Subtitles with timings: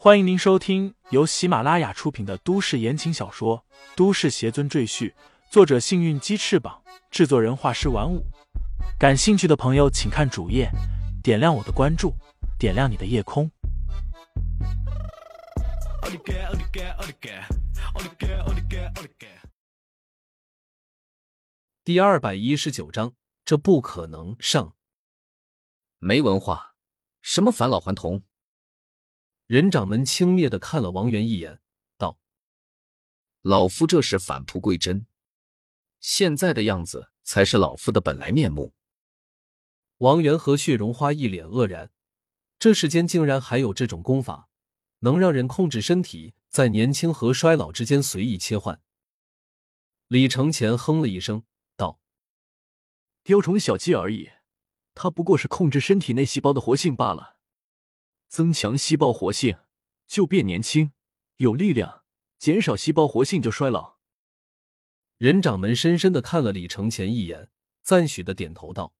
[0.00, 3.58] 欢迎您收听由喜马拉雅出品的都市言情小说
[3.96, 5.10] 《都市邪尊赘婿》，
[5.50, 8.24] 作者：幸运鸡翅膀，制作人：画师玩五。
[8.96, 10.70] 感兴趣的朋友，请看主页，
[11.20, 12.14] 点亮我的关注，
[12.60, 13.50] 点亮你的夜空。
[21.82, 24.76] 第二百一十九章，这不可能上。
[25.98, 26.76] 没文化，
[27.20, 28.22] 什么返老还童？
[29.48, 31.58] 任掌门轻蔑的看了王源一眼，
[31.96, 32.18] 道
[33.40, 35.06] ：“老夫这是返璞归真，
[36.00, 38.74] 现在的样子才是老夫的本来面目。”
[40.04, 41.90] 王源和血绒花一脸愕然，
[42.58, 44.50] 这世间竟然还有这种功法，
[44.98, 48.82] 能让人控制身体在年轻和衰老之间随意切换。
[50.08, 51.44] 李承前哼了一声，
[51.74, 51.98] 道
[53.24, 54.28] ：“雕虫小技而已，
[54.94, 57.36] 它不过是控制身体内细胞的活性罢了。”
[58.28, 59.58] 增强细胞活性
[60.06, 60.92] 就变年轻
[61.36, 62.04] 有力量，
[62.38, 63.98] 减少细胞活性就衰老。
[65.16, 67.50] 任掌门深深的看了李承前一眼，
[67.82, 68.94] 赞许的点头道：“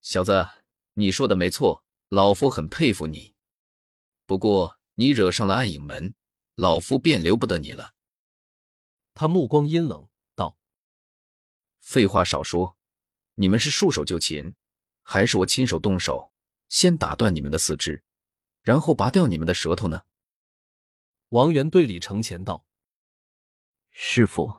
[0.00, 0.46] 小子，
[0.94, 3.34] 你说的没错，老夫很佩服你。
[4.26, 6.14] 不过你惹上了暗影门，
[6.54, 7.94] 老夫便留不得你了。”
[9.14, 10.56] 他目光阴冷道
[11.80, 12.76] ：“废话少说，
[13.34, 14.54] 你们是束手就擒，
[15.02, 16.30] 还是我亲手动手？”
[16.72, 18.02] 先打断你们的四肢，
[18.62, 20.04] 然后拔掉你们的舌头呢？
[21.28, 22.64] 王源对李承前道
[23.92, 24.50] ：“师傅，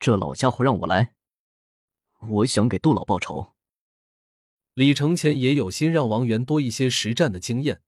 [0.00, 1.14] 这老家伙让我来，
[2.18, 3.54] 我想给杜老报仇。”
[4.74, 7.80] 李承前也有心让王源多一些实战的经验，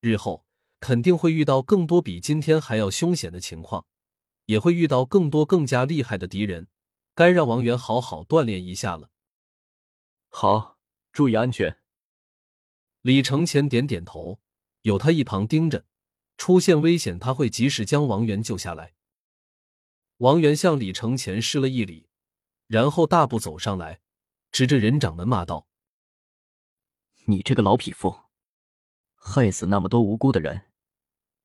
[0.00, 0.44] 日后
[0.80, 3.86] 肯定会遇到更多比今天还要凶险的情况，
[4.46, 6.66] 也会遇到更多更加厉害的敌人，
[7.14, 9.12] 该让王源好好锻炼一下了。
[10.28, 10.80] 好，
[11.12, 11.78] 注意安全。
[13.02, 14.40] 李承前点点头，
[14.82, 15.84] 有他一旁盯着，
[16.36, 18.94] 出现危险他会及时将王源救下来。
[20.18, 22.06] 王源向李承前施了一礼，
[22.68, 24.00] 然后大步走上来，
[24.52, 25.66] 指着任掌门骂道
[27.26, 28.20] ：“你这个老匹夫，
[29.16, 30.70] 害死那么多无辜的人，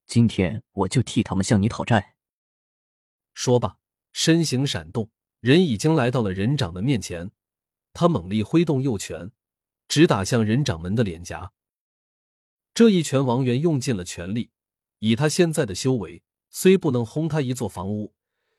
[0.06, 2.18] 今天我就替他们向你讨债。”
[3.34, 3.80] 说罢，
[4.14, 7.32] 身形闪动，人已经来到了任掌门面前，
[7.94, 9.32] 他猛力挥动右拳。
[9.90, 11.54] 直打向任掌门的脸颊，
[12.78, 14.52] 这一拳王源用尽了全力。
[15.00, 16.22] 以他现在的修为，
[16.52, 18.14] 虽不能轰塌一座房屋，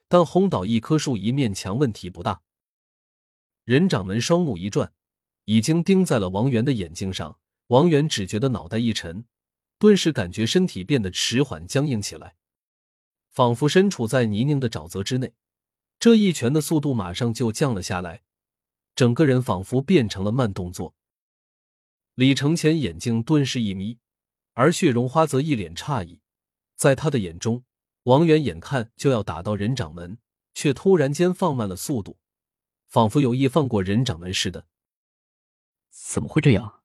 [0.08, 2.42] 但轰倒一棵树、一面墙问题不大。
[3.62, 4.92] 任掌门双目一转，
[5.44, 7.38] 已经盯在了王源的眼睛上。
[7.68, 9.24] 王源只觉得脑袋一沉，
[9.78, 12.34] 顿时感觉身体变得迟缓、僵硬起来，
[13.30, 15.32] 仿佛身处在泥泞的沼泽之内。
[16.00, 18.22] 这一拳的速度马上就降了下来，
[18.96, 20.96] 整个人仿佛变成了慢动作。
[22.16, 23.98] 李承前眼睛顿时一眯，
[24.58, 26.20] 而血绒花则一脸诧异。
[26.74, 27.62] 在他的眼中，
[28.02, 30.18] 王源眼看就要打到人掌门，
[30.52, 32.18] 却突然间放慢了速度，
[32.88, 34.66] 仿佛有意放过人掌门似的。
[35.90, 36.82] 怎么会这样？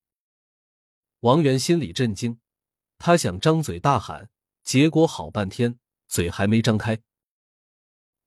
[1.22, 2.40] 王源心里震惊，
[3.00, 4.30] 他想张嘴大喊，
[4.62, 7.02] 结果好半天嘴还没张开。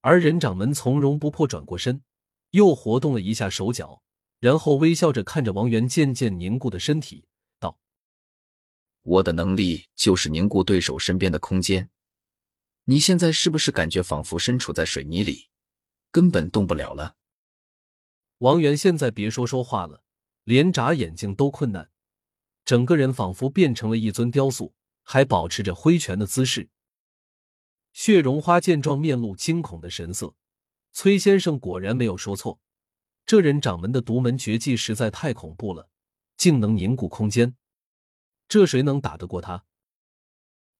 [0.01, 2.03] 而人掌门从容不迫转过身，
[2.51, 4.03] 又活动了一下手脚。
[4.41, 7.28] 然后微笑着看着王源渐渐凝固的身体，道
[9.06, 11.89] ：“我的能力就是凝固对手身边的空间。
[12.87, 15.49] 你现在是不是感觉仿佛身处在水泥里，
[16.11, 17.15] 根本动不了了？”
[18.39, 20.03] 王源现在别说说话了，
[20.43, 21.91] 连眨眼睛都困难，
[22.65, 26.69] 整个人仿佛变成了一尊雕塑，还保持着挥拳的姿势。
[27.93, 30.34] 血绒花见状，面露惊恐的神色。
[30.93, 32.61] 崔先生果然没有说错。
[33.25, 35.89] 这人掌门的独门绝技实在太恐怖了，
[36.37, 37.56] 竟能凝固空间，
[38.49, 39.65] 这谁能打得过他？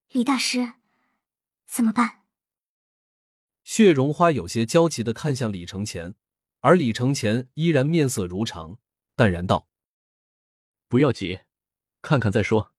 [0.09, 0.73] 李大师，
[1.65, 2.23] 怎么办？
[3.63, 6.15] 血绒花有些焦急的看向李承前，
[6.61, 8.79] 而李承前依然面色如常，
[9.15, 9.67] 淡然道
[10.87, 11.41] ：“不要急，
[12.01, 12.73] 看看再说。”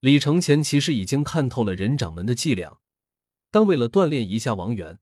[0.00, 2.80] 李承前其实已经看透了人掌门的伎俩，
[3.50, 5.00] 但为了锻炼一下王源，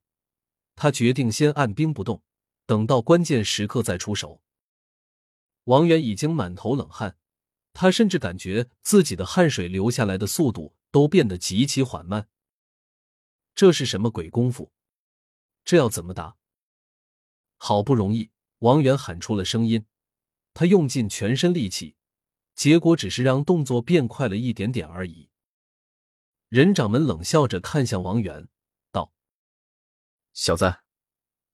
[0.75, 2.23] 他决定先按兵不动。
[2.65, 4.41] 等到关键时刻再出手。
[5.65, 7.19] 王源已经满头冷汗，
[7.73, 12.29] 他甚至感觉自己的汗水流下来的速度都变得极其缓慢。
[13.55, 14.73] 这是什么鬼功夫？
[15.65, 16.37] 这要怎么打？
[17.57, 19.87] 好不容易，王源喊出了声音，
[20.55, 21.97] 他用尽全身力气，
[22.55, 25.31] 结果只是让动作变快了一点点而已。
[26.49, 28.49] 任掌门冷笑着看向王源，
[28.91, 29.13] 道
[30.35, 30.81] ：“小子。”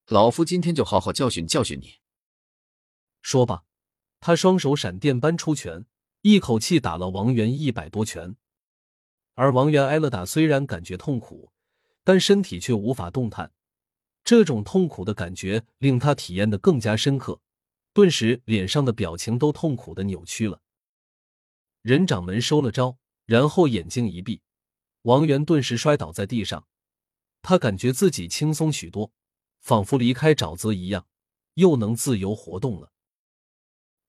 [0.07, 2.01] 老夫今天就好好教训教训你。
[3.21, 3.65] 说罢，
[4.21, 5.85] 他双手闪电般出拳，
[6.23, 8.37] 一口气打了王源一百多拳。
[9.35, 11.53] 而王源挨了打，虽然感觉痛苦，
[12.03, 13.53] 但身体却无法动弹。
[14.25, 17.41] 这种痛苦的感觉令他体验的更加深刻，
[17.93, 20.61] 顿时脸上的表情都痛苦的扭曲了。
[21.83, 24.43] 任掌门收了招，然后眼睛一闭，
[25.03, 26.67] 王源顿时摔倒在地上。
[27.41, 29.13] 他感觉自己轻松许多，
[29.61, 31.07] 仿佛离开沼泽一样，
[31.55, 32.93] 又能自由活动了。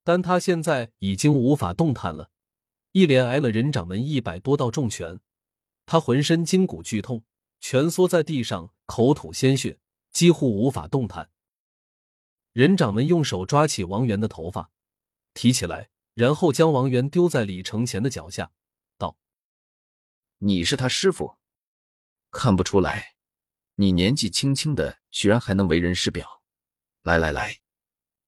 [0.10, 2.32] 但他现在已经无法动弹了。
[2.94, 5.20] 一连挨了任掌门一百多道重拳，
[5.86, 7.24] 他浑身筋骨剧痛，
[7.60, 9.78] 蜷缩在地上，口吐鲜血，
[10.10, 11.30] 几乎无法动弹。
[12.54, 14.72] 任掌门用手抓起王源的头发，
[15.36, 18.52] 提起来，然后将王源丢在李承前的脚下，
[18.98, 19.16] 道
[20.42, 21.36] ：“你是他师傅，
[22.32, 23.14] 看不出来，
[23.76, 26.42] 你年纪轻轻的，居然还能为人师表。
[27.04, 27.60] 来来来，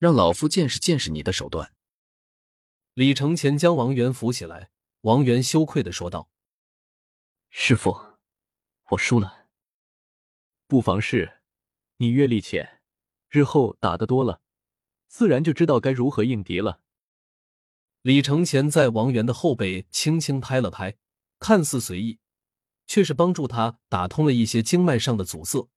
[0.02, 1.76] 让老夫见识见识你的手段。”
[2.96, 4.72] 李承前将王源扶起来，
[5.02, 6.28] 王源羞愧的说道
[7.52, 7.96] ：“师傅，
[8.90, 9.46] 我输了。
[10.66, 11.42] 不妨事，
[11.98, 12.82] 你阅历浅，
[13.30, 14.42] 日后打的多了，
[15.08, 16.82] 自然就知道该如何应敌了。”
[18.02, 20.98] 李承前在王源的后背轻轻拍了拍，
[21.38, 22.18] 看似随意，
[22.88, 25.70] 却是帮助他打通了一些经脉上的阻塞，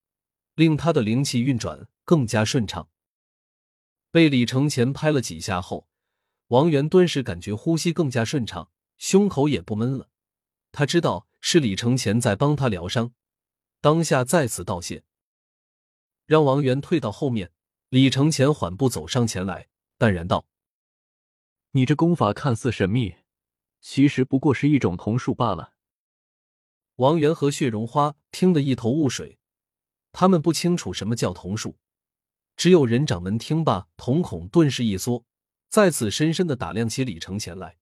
[0.55, 2.89] 令他的灵气运转更加顺畅。
[4.15, 5.89] 被李承前拍了几下后。
[6.47, 10.09] 王源顿时感觉呼吸更加顺畅，胸口也不闷了。
[10.71, 13.13] 他知道是李承前在帮他疗伤，
[13.81, 15.03] 当下再次道谢，
[16.27, 17.51] 让王源退到后面。
[17.89, 19.67] 李承前缓步走上前来，
[19.99, 20.47] 淡然道
[21.73, 23.17] ：“你这功法看似神秘，
[23.81, 25.73] 其实不过是一种瞳术罢了。”
[26.97, 29.41] 王源和血绒花听得一头雾水，
[30.13, 31.79] 他们不清楚什么叫瞳术，
[32.57, 35.25] 只有任掌门听罢，瞳孔顿时一缩。
[35.69, 37.77] 再次深深的打量起李承前来。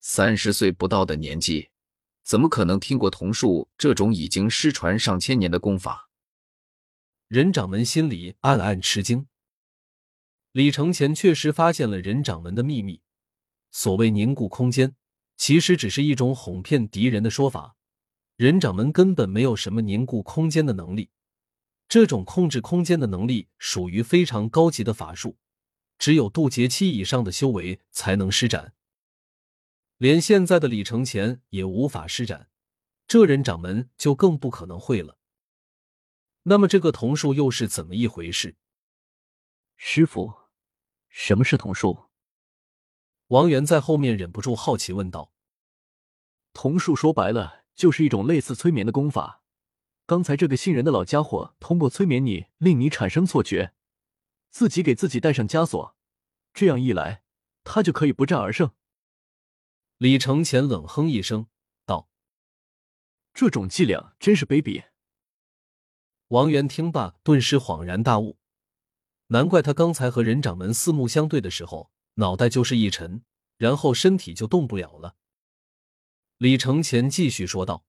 [0.00, 1.70] 三十岁不到的年纪，
[2.24, 6.10] 怎么可能听过桐树这种已经失传上千年的功法？
[7.28, 9.28] 任掌门心里暗暗吃惊。
[10.52, 13.00] 李承前确实发现了任掌门的秘密。
[13.70, 14.94] 所谓凝固空间，
[15.36, 17.76] 其实只是一种哄骗敌人的说法。
[18.36, 21.10] 任掌门根本没有什么凝固空间的能力，
[21.88, 25.38] 这种控制空间的能力属于非常高级的法术。
[25.96, 28.74] 只有渡劫期以上的修为才能施展，
[29.96, 32.50] 连现在的李承前也无法施展，
[33.06, 35.18] 这人掌门就更不可能会了。
[36.42, 38.56] 那么这个瞳术又是怎么一回事？
[39.76, 40.34] 师傅，
[41.08, 42.10] 什么是瞳术？
[43.28, 45.32] 王源在后面忍不住好奇问道。
[46.52, 49.43] 瞳术说白了就是一种类似催眠的功法。
[50.06, 53.72] 刚才这个姓任的老家伙通过催眠你，令你产生错觉。
[54.50, 55.96] 自己给自己带上枷锁，
[56.52, 57.22] 这样一来，
[57.64, 58.70] 他就可以不战而胜。
[59.98, 61.46] 李承前冷哼一声，
[61.86, 62.08] 道
[63.32, 64.84] ：“这种伎俩真是卑鄙。”
[66.28, 68.38] 王源听罢，顿时恍然大悟，
[69.28, 73.22] 难怪他刚才和任掌门四目相对的时候，脑袋就是一沉，
[73.56, 75.16] 然后身体就动不了了。
[76.38, 77.86] 李承前继续说道：“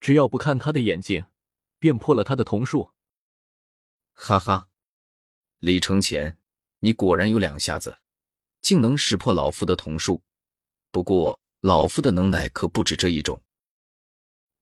[0.00, 1.24] 只要不看他的眼睛，
[1.78, 2.90] 便破了他的瞳术。”
[4.14, 4.68] 哈哈。
[5.60, 6.38] 李承前，
[6.80, 7.98] 你果然有两下子，
[8.60, 10.22] 竟能识破老夫的瞳术。
[10.90, 13.42] 不过，老夫的能耐可不止这一种。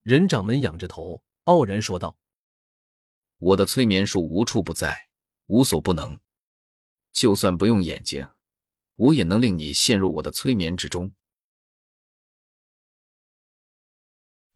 [0.03, 2.17] 任掌门仰着头，傲然说道
[3.39, 5.09] ：“我的催眠术无处不在，
[5.47, 6.19] 无所不能。
[7.13, 8.29] 就算不用眼睛，
[8.97, 11.13] 我也能令你陷入我的催眠之中。”